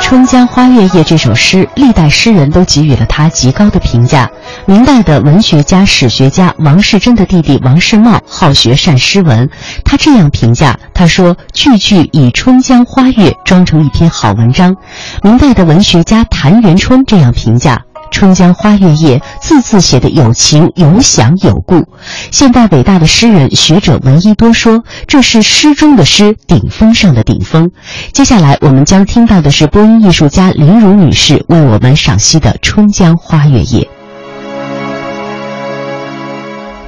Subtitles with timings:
[0.00, 4.28] 春江花月夜》这首诗，历代诗人都给予了他极高的评价。
[4.66, 9.48] 明代的文学家、史学家王士祯的弟弟王世茂好学善诗文，
[9.84, 14.74] 他这样评价：他说，句句以春江花月装成一篇好文章。
[15.22, 17.76] 明代的文学家谭元春这样评价。
[18.10, 21.88] 《春江花月夜》字字写得有情有想有故，
[22.30, 27.70] 现代伟大的诗人学者闻一多说，这是诗中的诗，顶峰上的顶峰。
[28.12, 33.82] 接下来我们将听到的是播音艺术家林如女士为我们赏析的《春江花月夜》。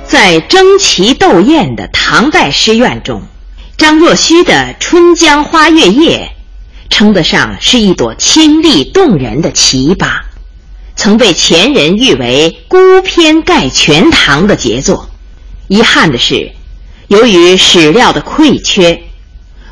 [0.07, 3.23] 在争奇斗艳的唐代诗苑中，
[3.79, 6.31] 张若虚的《春江花月夜》
[6.95, 10.21] 称得上是一朵清丽动人的奇葩。
[10.95, 15.09] 曾被前人誉为孤篇盖全唐的杰作。
[15.69, 16.53] 遗憾的是，
[17.09, 19.03] 由于史料的匮缺，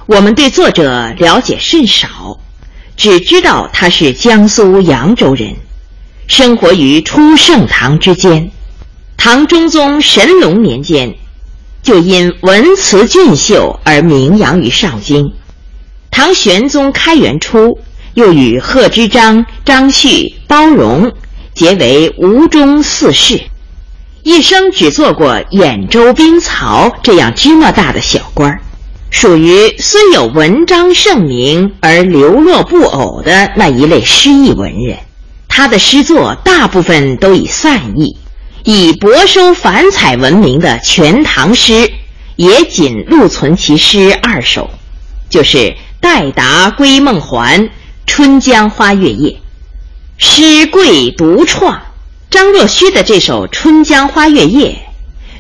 [0.07, 2.41] 我们对作者了解甚少，
[2.97, 5.55] 只知道他是江苏扬州人，
[6.27, 8.51] 生活于初盛唐之间。
[9.17, 11.15] 唐中宗神龙年间，
[11.83, 15.35] 就因文辞俊秀而名扬于上京。
[16.11, 17.79] 唐玄宗开元初。
[18.15, 21.13] 又与贺知章、张旭、包容
[21.55, 23.41] 结为吴中四世，
[24.23, 28.61] 一生只做过兖州兵曹这样芝麻大的小官儿，
[29.11, 34.99] 属于虽有文章盛名而流落不偶的那一类诗意文人。
[35.49, 38.17] 他的诗作大部分都以散佚，
[38.65, 41.73] 以博收繁采闻名的《全唐诗》
[42.37, 44.71] 也仅录存其诗二首，
[45.29, 45.59] 就是
[46.01, 47.61] 《待答归梦还》。
[48.23, 49.31] 《春江花月夜》，
[50.19, 51.81] 诗贵独创。
[52.29, 54.73] 张若虚的这首《春江花月夜》，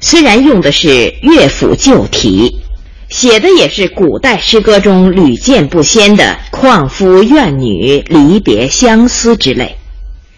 [0.01, 2.63] 虽然用的是乐府旧题，
[3.11, 9.77] 写的也是古代诗歌中屡见不鲜的旷夫怨女、离别相思之类，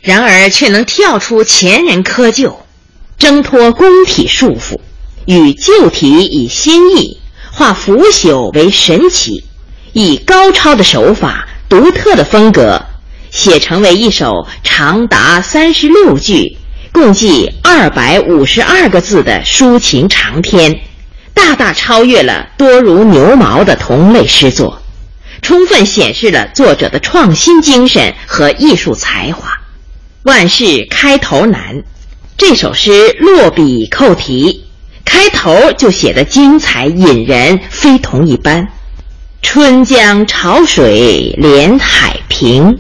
[0.01, 2.57] 然而却能跳出前人窠臼，
[3.19, 4.81] 挣脱宫体束缚，
[5.27, 7.19] 与旧题以新意，
[7.53, 9.45] 化腐朽为神奇，
[9.93, 11.47] 以高超的手法。
[11.73, 12.85] 独特的风格，
[13.31, 16.59] 写成为一首长达三十六句、
[16.93, 20.83] 共计二百五十二个字的抒情长篇，
[21.33, 24.83] 大大超越了多如牛毛的同类诗作，
[25.41, 29.49] 充分显示了作者的创新精神和艺术才华。
[30.25, 31.83] 万事开头难，
[32.37, 34.67] 这首诗落笔扣题，
[35.07, 38.69] 开头就写得精彩引人，非同一般。
[39.43, 42.79] 春江潮水连海平，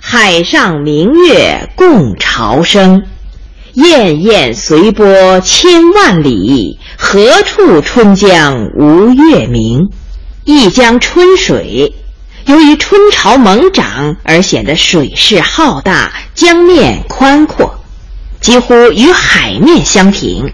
[0.00, 3.02] 海上明月共潮生。
[3.74, 9.90] 滟滟随波千万里，何处春江无月明？
[10.44, 11.94] 一江春水，
[12.46, 17.84] 由于春潮猛涨而显得水势浩大，江面宽阔，
[18.40, 20.52] 几乎与海面相平。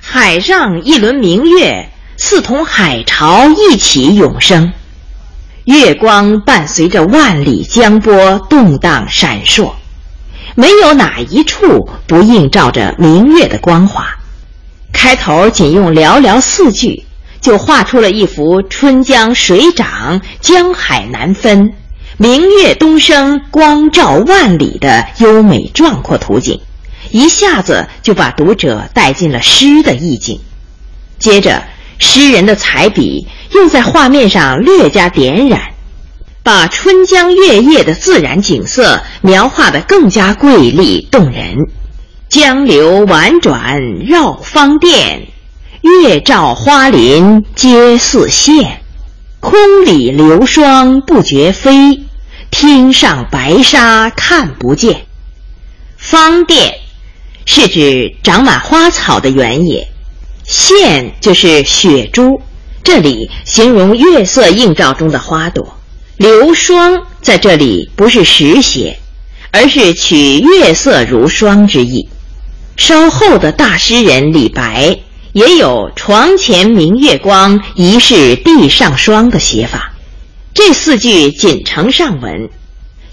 [0.00, 1.91] 海上一轮明月。
[2.16, 4.72] 似同海潮一起涌生，
[5.64, 9.72] 月光伴随着万里江波动荡闪烁，
[10.54, 14.06] 没有哪一处不映照着明月的光华。
[14.92, 17.04] 开头仅用寥寥四句，
[17.40, 21.72] 就画出了一幅春江水涨、江海难分、
[22.18, 26.60] 明月东升、光照万里的优美壮阔图景，
[27.10, 30.38] 一下子就把读者带进了诗的意境。
[31.18, 31.62] 接着。
[32.04, 35.60] 诗人的彩笔又在画面上略加点染，
[36.42, 41.54] 把春江月夜的自然景色描画得更加瑰丽动人。
[42.28, 45.28] 江流婉转绕芳甸，
[45.80, 48.66] 月照花林皆似霰。
[49.38, 52.02] 空里流霜不觉飞，
[52.50, 55.06] 汀上白沙看不见。
[55.96, 56.74] 芳甸
[57.46, 59.91] 是指长满花草的原野。
[60.52, 62.42] 线就是雪珠，
[62.84, 65.78] 这里形容月色映照中的花朵。
[66.18, 68.98] 流霜在这里不是实写，
[69.50, 72.06] 而是取月色如霜之意。
[72.76, 74.98] 稍后的大诗人李白
[75.32, 79.94] 也有“床前明月光，疑是地上霜”的写法。
[80.52, 82.50] 这四句仅承上文，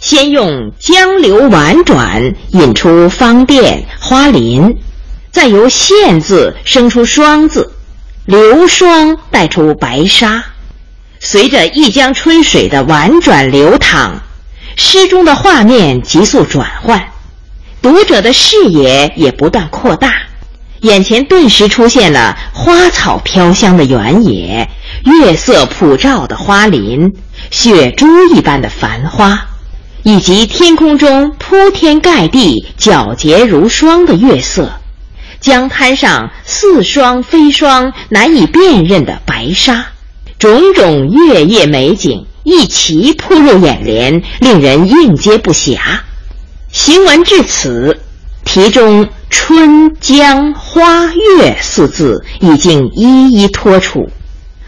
[0.01, 4.75] 先用江流婉转引出芳甸、花林。
[5.31, 7.71] 再由“蜆”字生出“霜”字，
[8.25, 10.43] 流霜带出白沙，
[11.19, 14.21] 随着一江春水的婉转流淌，
[14.75, 17.09] 诗中的画面急速转换，
[17.81, 20.13] 读者的视野也不断扩大，
[20.81, 24.69] 眼前顿时出现了花草飘香的原野、
[25.05, 27.13] 月色普照的花林、
[27.51, 29.45] 雪珠一般的繁花，
[30.03, 34.78] 以及天空中铺天盖地、皎洁如霜的月色，
[35.39, 39.85] 江滩上似霜非霜、难以辨认的白沙，
[40.37, 42.25] 种种月夜美景。
[42.43, 45.77] 一齐扑入眼帘，令人应接不暇。
[46.71, 47.99] 行文至此，
[48.43, 54.09] 题中“春江花月”四字已经一一托出，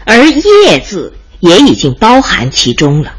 [0.04, 3.14] 而“夜”字也已经包含其中了。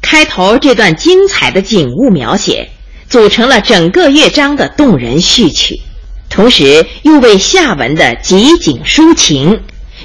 [0.00, 2.70] 开头这段精彩的景物描写，
[3.10, 5.80] 组成了整个乐章的动人序曲，
[6.28, 9.62] 同时又为下文的集景抒情，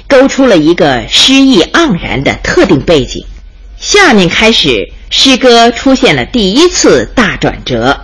[0.08, 3.24] 勾出了一个诗意盎然的特定背景。
[3.78, 8.00] 下面开始，诗歌出现了第一次大转折，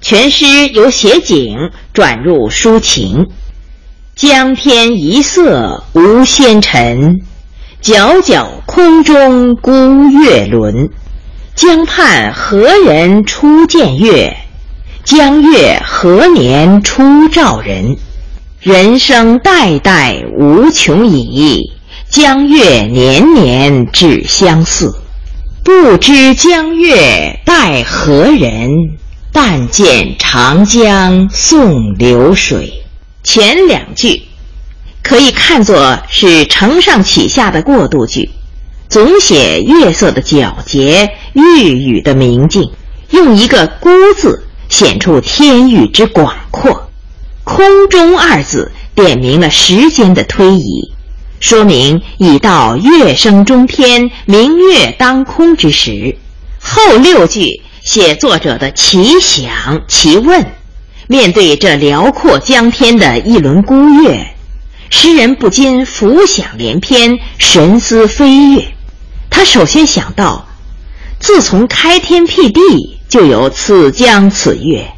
[0.00, 1.56] 全诗由写景
[1.92, 3.26] 转入抒情。
[4.14, 7.20] 江天一色无纤尘，
[7.82, 9.72] 皎皎空中孤
[10.08, 10.88] 月轮。
[11.54, 14.36] 江畔何人初见月？
[15.06, 17.96] 江月何年初照人？
[18.58, 21.70] 人生代代无穷已，
[22.10, 24.92] 江月年年只相似。
[25.62, 28.68] 不知江月待何人？
[29.30, 32.82] 但见长江送流水。
[33.22, 34.22] 前两句
[35.04, 38.28] 可以看作是承上启下的过渡句，
[38.88, 42.72] 总写月色的皎洁、玉宇的明净，
[43.10, 43.88] 用一个“孤”
[44.18, 46.90] 字显出天域之广阔
[47.44, 50.92] ，“空中”二字点明了时间的推移。
[51.38, 56.16] 说明已到月升中天、明月当空之时。
[56.60, 60.46] 后六句写作者的奇想奇问。
[61.08, 64.34] 面对这辽阔江天的一轮孤月，
[64.90, 68.66] 诗人不禁浮想联翩、神思飞跃。
[69.30, 70.48] 他首先想到，
[71.26, 72.60] 自从开天辟地
[73.08, 74.92] 就有此江此月，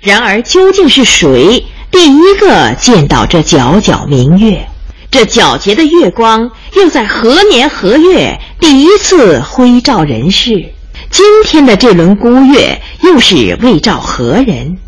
[0.00, 4.68] 然而究竟是谁第一个见到这皎皎明月？
[5.10, 10.72] 这皎洁的月光又在何年何月第一次辉照人世？
[11.10, 14.78] 今天的这轮孤月又是为照何人？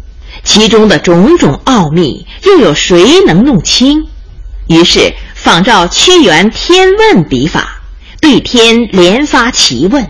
[0.45, 4.05] 其中的种种奥秘，又有谁能弄清？
[4.69, 7.83] 于是仿照屈原天问笔法，
[8.21, 10.07] 对天连发奇问：“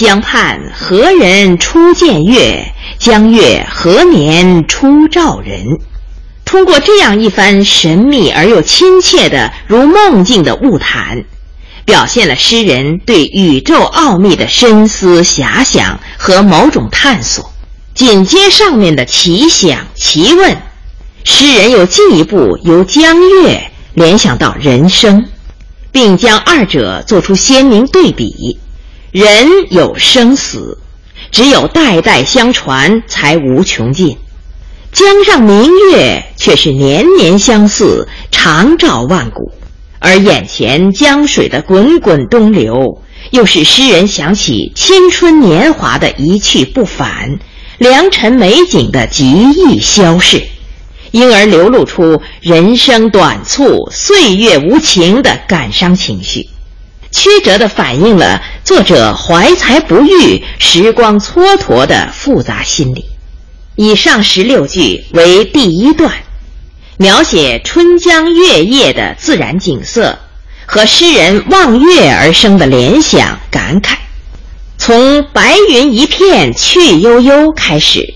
[0.00, 2.72] 江畔何人初见月？
[2.98, 5.62] 江月何年初照人？”
[6.46, 11.22] 通过这样一番神秘而又亲切的如梦境的物谈，
[11.84, 17.52] 表现了诗人对宇宙奥秘的深思遐想和某种探索。
[17.92, 20.56] 紧接上面的奇想奇问，
[21.24, 25.26] 诗人又进一步由江月联想到人生，
[25.92, 28.58] 并将二者做出鲜明对比：
[29.12, 30.78] 人有生死，
[31.32, 34.16] 只有代代相传，才无穷尽。
[34.92, 39.50] 江上明月却是年年相似，常照万古；
[39.98, 43.02] 而眼前江水的滚滚东流，
[43.32, 47.40] 又使诗人想起青春年华的一去不返，
[47.78, 50.40] 良辰美景的极易消逝，
[51.10, 56.48] 因而流露出人生短促、岁月无情的感伤情绪，
[57.12, 63.04] 曲折地反映了作者怀才不遇、时光蹉跎的复杂心理。
[63.76, 66.12] 以上十六句为第一段，
[66.98, 70.18] 描写春江月夜的自然景色
[70.66, 73.96] 和诗人望月而生的联想感慨。
[74.78, 78.14] 从“白云一片去悠悠”开始，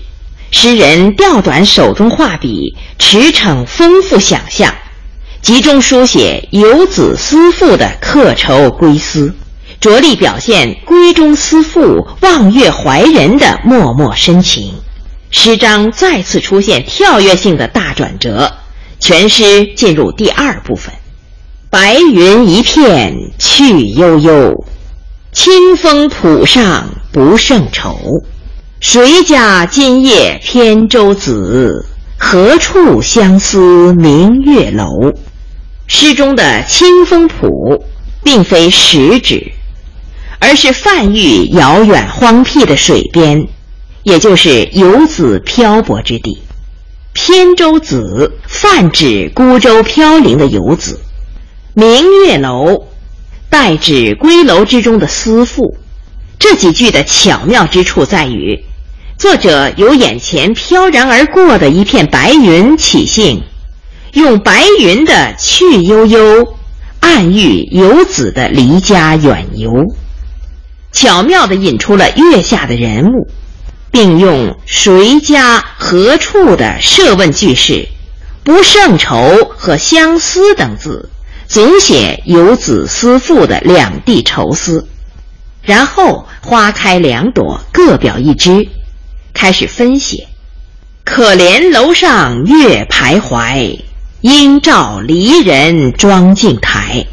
[0.51, 4.73] 诗人调转手中画笔，驰骋丰富想象，
[5.45, 9.31] 集中书写游子思妇的客愁归思，
[9.79, 14.73] 着力表现闺中思妇望月怀人的脉脉深情。
[15.29, 18.53] 诗章再次出现跳跃性的大转折，
[18.99, 20.91] 全诗进入第二部分。
[21.69, 24.65] 白云一片去悠悠，
[25.31, 27.95] 清风浦上不胜愁。
[28.79, 31.85] 谁家今夜扁舟子？
[32.17, 35.13] 何处相思明月楼？
[35.87, 37.85] 诗中的清风浦，
[38.23, 39.51] 并非实指，
[40.39, 43.47] 而是泛喻遥远荒僻的水边。
[44.03, 46.37] 也就是游子漂泊之地，
[47.13, 50.99] 扁舟子泛指孤舟飘零的游子，
[51.73, 52.85] 明月楼
[53.49, 55.75] 代指归楼之中的思妇，
[56.37, 58.63] 这几句的巧妙之处在于，
[59.17, 63.41] 作者由眼前飘然而过的一片白云起兴，
[64.15, 66.55] 用白云的去悠悠，
[67.01, 69.69] 暗喻游子的离家远游，
[70.93, 73.27] 巧妙地引出了月下的人物，
[73.91, 77.89] 并用谁家何处的设问句式，
[78.45, 81.09] 不胜愁和相思等字，
[81.45, 84.87] 总写游子思妇的两地愁思。
[85.61, 88.69] 然后花开两朵，各表一枝，
[89.33, 90.27] 开始分写。
[91.03, 93.81] 可怜楼上月徘徊，
[94.25, 97.05] 应照离人妆镜台。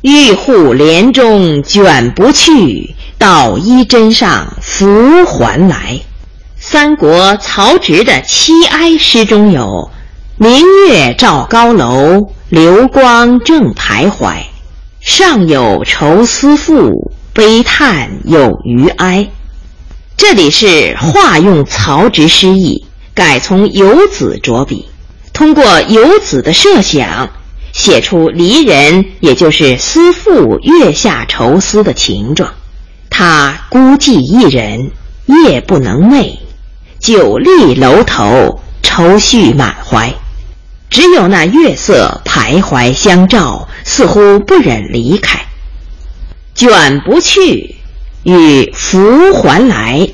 [0.00, 6.00] 玉户帘中卷不去，捣衣砧上拂还来。
[6.58, 9.92] 三国曹植的七哀诗中有
[10.36, 14.38] “明月照高楼，流光正徘徊，
[15.00, 19.30] 上有愁思妇。”悲叹有余哀，
[20.16, 22.84] 这里是化用曹植诗意，
[23.14, 24.86] 改从游子着笔，
[25.32, 27.30] 通过游子的设想，
[27.72, 32.52] 写出离人，也就是思妇月下愁思的情状。
[33.08, 34.90] 他孤寂一人，
[35.26, 36.36] 夜不能寐，
[36.98, 40.12] 久立楼头，愁绪满怀。
[40.90, 45.40] 只有那月色徘徊相照，似乎不忍离开。
[46.54, 47.76] 卷不去，
[48.24, 50.06] 与拂还来，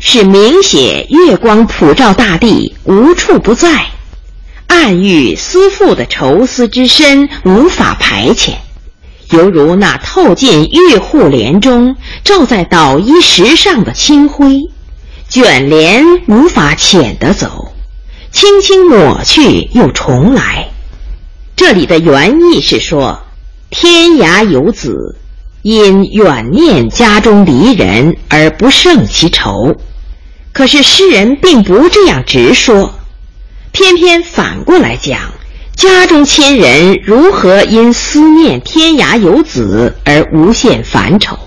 [0.00, 3.86] 是明写月光普照大地，无处不在，
[4.72, 8.52] 暗喻思妇的愁思之深无法排遣，
[9.30, 14.70] 犹如那透进玉户帘中，照在捣衣石上的清辉，
[15.28, 17.74] 卷帘无法遣得走，
[18.30, 20.70] 轻轻抹去又重来。
[21.54, 23.22] 这里的原意是说，
[23.68, 25.18] 天涯游子。
[25.60, 29.76] 因远念家中离人而不胜其愁，
[30.52, 32.94] 可是诗人并不这样直说，
[33.72, 35.18] 偏偏反过来讲，
[35.74, 41.38] 家中亲人如何因思念天涯游子而无限烦愁，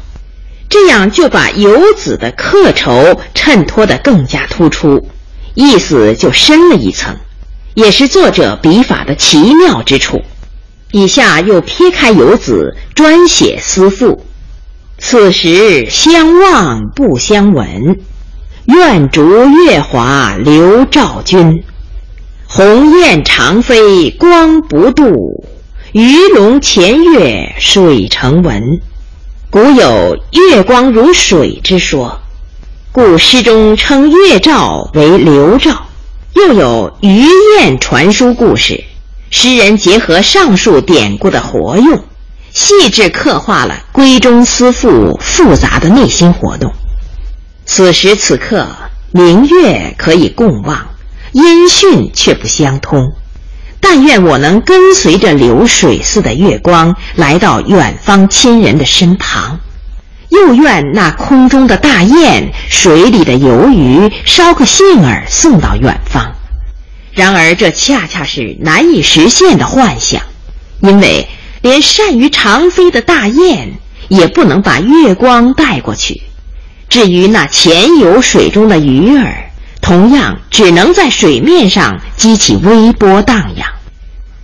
[0.68, 5.08] 这样就把游子的客愁衬托得更加突出，
[5.54, 7.16] 意思就深了一层，
[7.76, 10.24] 也是作者笔法的奇妙之处。
[10.92, 14.26] 以下又撇开游子，专写思妇。
[14.98, 18.00] 此时相望不相闻，
[18.66, 21.64] 愿逐月华流照君。
[22.58, 25.44] 鸿雁长飞光不度，
[25.92, 28.80] 鱼龙潜跃水成文。
[29.50, 32.22] 古有月光如水之说，
[32.94, 35.88] 故诗中称月照为流照。
[36.34, 37.26] 又有鱼
[37.60, 38.86] 雁传书故事。
[39.30, 42.06] 诗人结合上述典故的活用，
[42.54, 46.72] 细致刻画了闺中思妇复杂的内心活动。
[47.66, 48.66] 此时此刻，
[49.12, 50.95] 明月可以共望，
[51.36, 53.12] 音讯却不相通。
[53.82, 59.60] 但愿我能跟随着流水似的月光，来到远方亲人的身旁；
[60.30, 66.32] 又愿那空中的大雁、水里的游鱼，捎个信儿送到远方。
[67.12, 70.22] 然而，这恰恰是难以实现的幻想，
[70.80, 71.28] 因为
[71.62, 73.74] 连善于长飞的大雁
[74.08, 76.22] 也不能把月光带过去。
[76.88, 79.52] 至于那潜游水中的鱼儿，
[79.86, 83.70] 同样只能在水面上激起微波荡漾。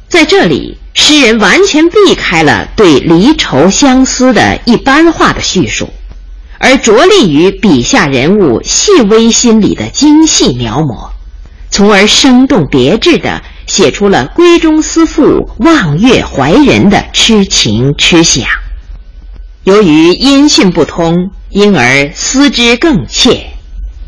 [0.07, 5.91] 在这里，诗人完全避开了对离愁相思的一般化的叙述，
[6.60, 11.10] 而着力于笔下人物细微心理的精细描摹。
[11.71, 18.45] 从而生动别致地写出了闺中思妇望月怀人的痴情痴想。
[19.63, 23.48] 由于音讯不通，因而思之更切，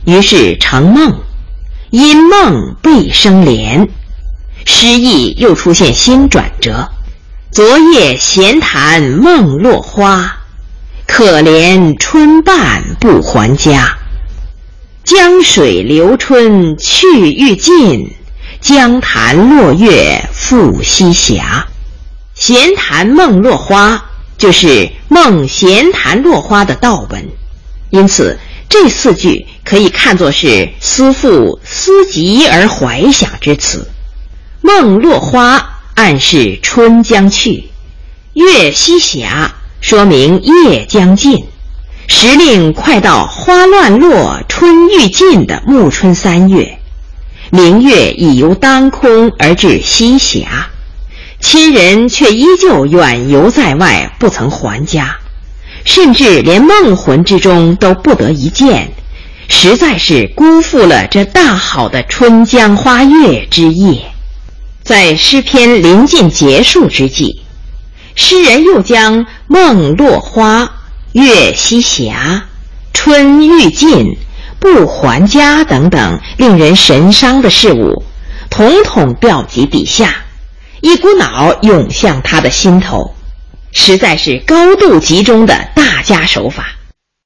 [0.06, 1.22] 于是成梦，
[1.90, 3.88] 因梦被生怜。
[4.66, 6.90] 诗意又出现新转折。
[7.52, 10.40] 昨夜闲谈梦落花，
[11.08, 13.98] 可怜春半不还家。
[15.04, 18.10] 江水流春去欲尽，
[18.60, 21.42] 江潭落月复西斜。
[22.34, 24.04] 闲谈梦落花，
[24.38, 27.30] 就是梦闲谈落花的道文。
[27.92, 28.40] 因此，
[28.74, 33.88] 这四句可以看作是思妇思极而怀想之词。
[34.62, 37.66] 梦落花暗示春将去，
[38.34, 39.30] 月西斜
[39.80, 41.46] 说明夜将尽。
[42.08, 46.80] 时令快到花乱落、春欲尽的暮春三月，
[47.52, 50.48] 明月已由当空而至西斜，
[51.40, 55.18] 亲人却依旧远游在外，不曾还家，
[55.86, 58.92] 甚至连梦魂之中都不得一见，
[59.50, 64.06] 实在是辜负了这大好的春江花月之夜。
[64.84, 67.42] 在诗篇临近结束之际，
[68.16, 70.70] 诗人又将梦落花、
[71.14, 72.44] 月西霞、
[72.94, 74.18] 春欲尽、
[74.60, 78.04] 不还家等等令人神伤的事物，
[78.50, 80.16] 统统调集笔下，
[80.82, 83.13] 一股脑涌向他的心头，
[83.74, 86.68] 实在是高度集中的大家手法。